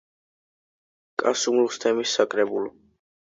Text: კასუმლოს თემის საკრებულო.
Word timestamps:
კასუმლოს 1.23 1.77
თემის 1.85 2.17
საკრებულო. 2.21 2.73